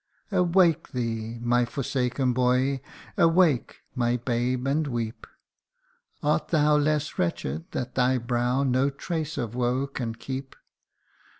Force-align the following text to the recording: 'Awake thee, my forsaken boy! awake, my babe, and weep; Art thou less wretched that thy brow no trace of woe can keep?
'Awake 0.31 0.93
thee, 0.93 1.37
my 1.43 1.63
forsaken 1.63 2.33
boy! 2.33 2.81
awake, 3.19 3.81
my 3.93 4.17
babe, 4.17 4.65
and 4.65 4.87
weep; 4.87 5.27
Art 6.23 6.47
thou 6.47 6.75
less 6.75 7.19
wretched 7.19 7.65
that 7.73 7.93
thy 7.93 8.17
brow 8.17 8.63
no 8.63 8.89
trace 8.89 9.37
of 9.37 9.53
woe 9.53 9.85
can 9.85 10.15
keep? 10.15 10.55